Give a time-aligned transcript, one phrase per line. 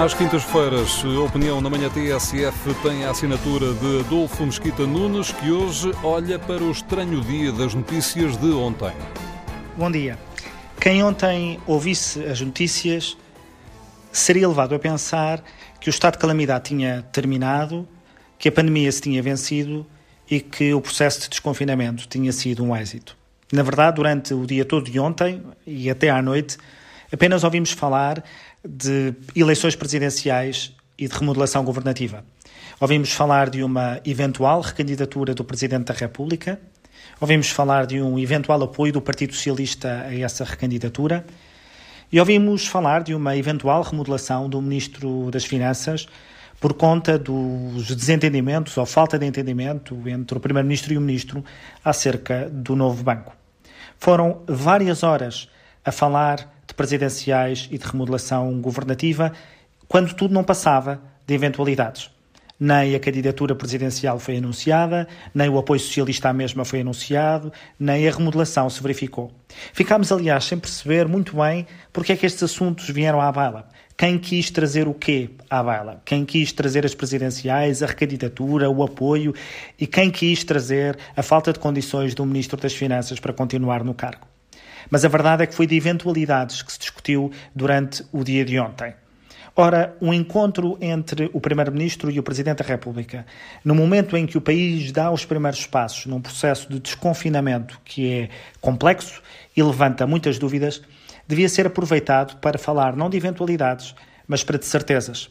[0.00, 5.92] Às quintas-feiras, Opinião na Manhã TSF tem a assinatura de Adolfo Mesquita Nunes, que hoje
[6.02, 8.94] olha para o estranho dia das notícias de ontem.
[9.76, 10.18] Bom dia.
[10.80, 13.14] Quem ontem ouvisse as notícias
[14.10, 15.44] seria levado a pensar
[15.78, 17.86] que o estado de calamidade tinha terminado,
[18.38, 19.86] que a pandemia se tinha vencido
[20.30, 23.14] e que o processo de desconfinamento tinha sido um êxito.
[23.52, 26.56] Na verdade, durante o dia todo de ontem e até à noite,
[27.12, 28.22] apenas ouvimos falar
[28.66, 32.24] de eleições presidenciais e de remodelação governativa.
[32.80, 36.60] Ouvimos falar de uma eventual recandidatura do Presidente da República,
[37.20, 41.24] ouvimos falar de um eventual apoio do Partido Socialista a essa recandidatura
[42.12, 46.06] e ouvimos falar de uma eventual remodelação do Ministro das Finanças
[46.60, 51.44] por conta dos desentendimentos ou falta de entendimento entre o Primeiro-Ministro e o Ministro
[51.84, 53.32] acerca do novo banco.
[53.98, 55.48] Foram várias horas
[55.84, 59.34] a falar presidenciais e de remodelação governativa,
[59.86, 62.10] quando tudo não passava de eventualidades.
[62.58, 68.08] Nem a candidatura presidencial foi anunciada, nem o apoio socialista à mesma foi anunciado, nem
[68.08, 69.30] a remodelação se verificou.
[69.74, 73.68] Ficámos, aliás, sem perceber muito bem porque é que estes assuntos vieram à baila.
[73.94, 76.00] Quem quis trazer o quê à baila?
[76.02, 79.34] Quem quis trazer as presidenciais, a recandidatura, o apoio
[79.78, 83.92] e quem quis trazer a falta de condições do Ministro das Finanças para continuar no
[83.92, 84.39] cargo?
[84.90, 88.58] Mas a verdade é que foi de eventualidades que se discutiu durante o dia de
[88.58, 88.94] ontem.
[89.54, 93.26] Ora, um encontro entre o Primeiro-Ministro e o Presidente da República,
[93.64, 98.12] no momento em que o país dá os primeiros passos num processo de desconfinamento que
[98.12, 98.28] é
[98.60, 99.20] complexo
[99.56, 100.80] e levanta muitas dúvidas,
[101.26, 103.94] devia ser aproveitado para falar não de eventualidades,
[104.26, 105.30] mas para de certezas.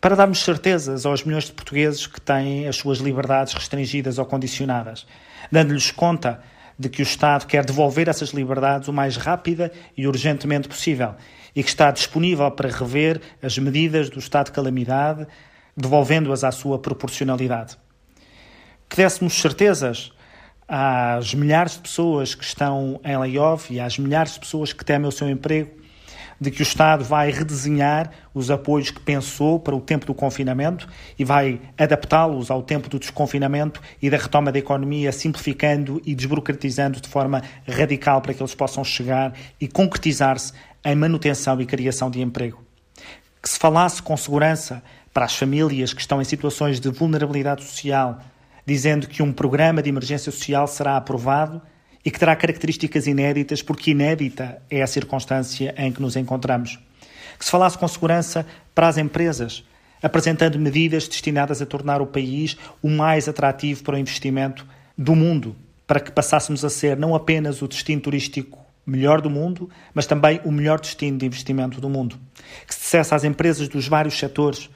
[0.00, 5.06] Para darmos certezas aos milhões de portugueses que têm as suas liberdades restringidas ou condicionadas,
[5.52, 6.42] dando-lhes conta
[6.80, 11.14] de que o Estado quer devolver essas liberdades o mais rápida e urgentemente possível
[11.54, 15.26] e que está disponível para rever as medidas do estado de calamidade,
[15.76, 17.76] devolvendo-as à sua proporcionalidade.
[18.88, 20.10] Que dessemos certezas
[20.66, 25.06] às milhares de pessoas que estão em layoff e às milhares de pessoas que temem
[25.06, 25.79] o seu emprego
[26.40, 30.88] de que o Estado vai redesenhar os apoios que pensou para o tempo do confinamento
[31.18, 36.98] e vai adaptá-los ao tempo do desconfinamento e da retoma da economia, simplificando e desburocratizando
[36.98, 42.22] de forma radical para que eles possam chegar e concretizar-se em manutenção e criação de
[42.22, 42.64] emprego.
[43.42, 48.18] Que se falasse com segurança para as famílias que estão em situações de vulnerabilidade social,
[48.64, 51.60] dizendo que um programa de emergência social será aprovado
[52.04, 56.78] e que terá características inéditas, porque inédita é a circunstância em que nos encontramos.
[57.38, 59.64] Que se falasse com segurança para as empresas,
[60.02, 64.66] apresentando medidas destinadas a tornar o país o mais atrativo para o investimento
[64.96, 65.54] do mundo,
[65.86, 70.40] para que passássemos a ser não apenas o destino turístico melhor do mundo, mas também
[70.44, 72.18] o melhor destino de investimento do mundo.
[72.66, 74.70] Que se dissesse às empresas dos vários setores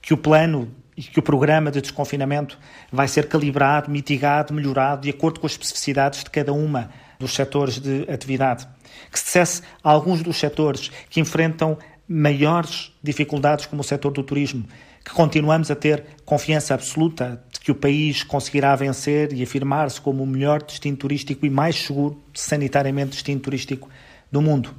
[0.00, 2.58] que o plano e que o programa de desconfinamento
[2.90, 7.78] vai ser calibrado, mitigado, melhorado de acordo com as especificidades de cada uma dos setores
[7.78, 8.66] de atividade.
[9.08, 11.78] Que se dissesse alguns dos setores que enfrentam
[12.08, 14.64] maiores dificuldades, como o setor do turismo,
[15.04, 20.24] que continuamos a ter confiança absoluta de que o país conseguirá vencer e afirmar-se como
[20.24, 23.88] o melhor destino turístico e mais seguro, sanitariamente, destino turístico
[24.32, 24.74] do mundo.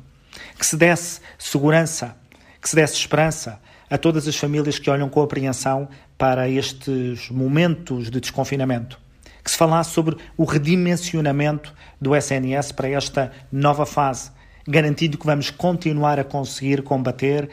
[0.58, 2.18] Que se desse segurança,
[2.62, 8.10] que se desse esperança a todas as famílias que olham com apreensão para estes momentos
[8.10, 9.00] de desconfinamento.
[9.44, 14.32] Que se falasse sobre o redimensionamento do SNS para esta nova fase,
[14.68, 17.50] garantindo que vamos continuar a conseguir combater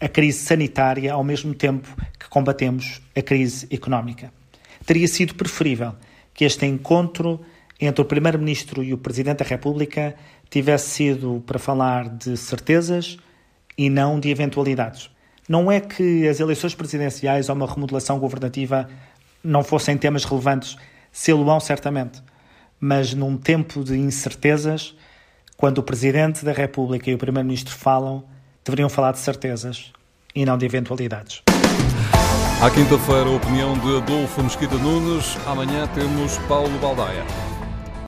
[0.00, 4.32] a crise sanitária ao mesmo tempo que combatemos a crise económica.
[4.84, 5.94] Teria sido preferível
[6.34, 7.40] que este encontro
[7.80, 10.14] entre o Primeiro-Ministro e o Presidente da República
[10.50, 13.18] tivesse sido para falar de certezas
[13.76, 15.10] e não de eventualidades.
[15.48, 18.88] Não é que as eleições presidenciais ou uma remodelação governativa
[19.42, 20.76] não fossem temas relevantes,
[21.12, 22.20] sê-lo-ão certamente,
[22.80, 24.94] mas num tempo de incertezas,
[25.56, 28.24] quando o Presidente da República e o Primeiro-Ministro falam,
[28.64, 29.92] deveriam falar de certezas
[30.34, 31.42] e não de eventualidades.
[32.60, 35.36] À quinta-feira, a opinião de Adolfo Mesquita Nunes.
[35.46, 37.24] Amanhã temos Paulo Baldaia.